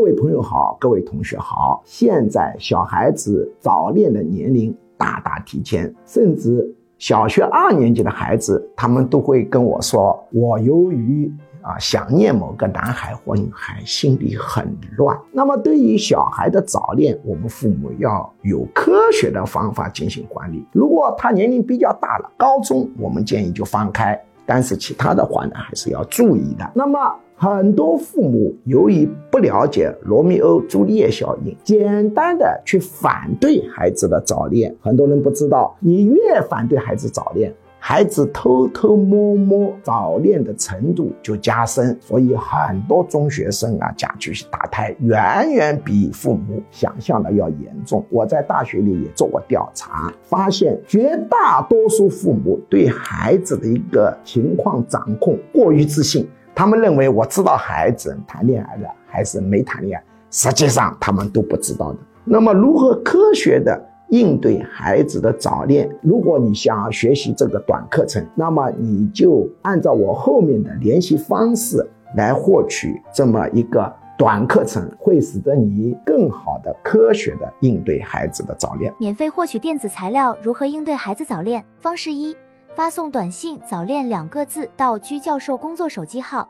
[0.00, 1.82] 各位朋友好，各位同学好。
[1.84, 11.30] 现在小孩子早恋的年龄大大提前，甚至小学二年级的孩子，他们都会跟我说：“我由于
[11.60, 20.64] 啊想念某个男孩或女孩，心里很乱。”那么，对于小孩的早恋，我们父母要有科学的方法进行管理。
[20.72, 24.18] 如果他年龄比较大了，高中，我们建议就放开。
[24.52, 26.68] 但是其他的话呢，还是要注意的。
[26.74, 26.98] 那么
[27.36, 34.74] 很多父母由于不了解罗密欧朱丽叶效应，简单的去反对孩子的早恋。
[34.80, 37.54] 很多人不知道，你越反对孩子早恋。
[37.82, 48.04] 孩子偷偷摸摸早恋的程度就加深，所以很多中学生啊，家去打胎远远比父母想象的要严重。
[48.10, 61.98] 我在大学里也做过调查，发现绝大多数父母对孩子的一个情况掌控过于自信，他们认为我知道孩子谈恋爱了还是没谈恋爱，实际上他们都不知道的。
[62.24, 63.89] 那么如何科学的？
[64.10, 71.76] 应对孩子的早恋，如果你想学习这个短课程，那么你就按照我后面的联系方式
[72.16, 78.92] 来获取这么一个短课程，会使得你更好的科学的应对孩子的早恋。
[78.98, 81.64] 免费获取电子材料，如何应对孩子早恋？
[81.78, 82.36] 方式一：
[82.74, 86.48] 发送短信“早恋”两个字到居教授工作手机号：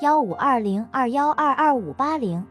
[0.00, 2.42] 幺五二零二幺二二五八零。